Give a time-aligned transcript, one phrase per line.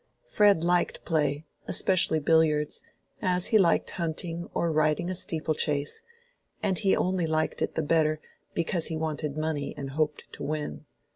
[0.25, 2.81] Fred liked play, especially billiards,
[3.21, 6.01] as he liked hunting or riding a steeple chase;
[6.63, 8.19] and he only liked it the better
[8.55, 10.85] because he wanted money and hoped to win.